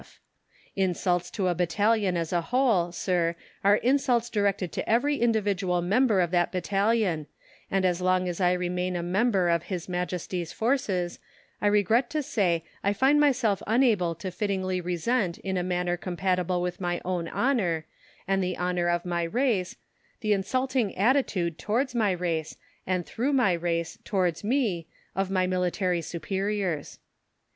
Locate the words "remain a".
8.53-9.03